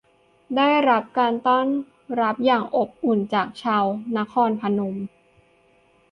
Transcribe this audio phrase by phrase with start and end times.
[0.57, 1.65] ได้รับการต้อน
[2.21, 3.85] รับอย่างอบอุ่นจากชาว
[4.17, 4.95] นครพนม